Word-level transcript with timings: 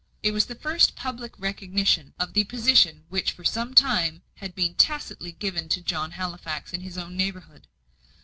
It 0.23 0.31
was 0.31 0.47
the 0.47 0.55
first 0.55 0.95
public 0.95 1.37
recognition 1.37 2.15
of 2.17 2.33
the 2.33 2.43
position 2.45 3.03
which 3.09 3.33
for 3.33 3.43
some 3.43 3.75
time 3.75 4.23
had 4.37 4.55
been 4.55 4.73
tacitly 4.73 5.31
given 5.31 5.69
to 5.69 5.81
John 5.83 6.09
Halifax 6.13 6.73
in 6.73 6.81
his 6.81 6.97
own 6.97 7.15
neighbourhood. 7.15 7.67